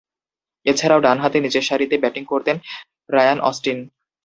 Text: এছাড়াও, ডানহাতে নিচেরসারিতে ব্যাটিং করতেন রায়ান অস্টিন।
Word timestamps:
এছাড়াও, 0.65 0.99
ডানহাতে 0.99 1.37
নিচেরসারিতে 1.39 1.95
ব্যাটিং 1.97 2.23
করতেন 2.25 2.55
রায়ান 3.09 3.39
অস্টিন। 3.41 3.79